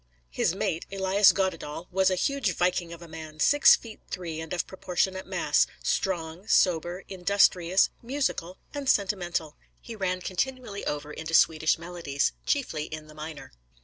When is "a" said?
2.09-2.15, 3.03-3.07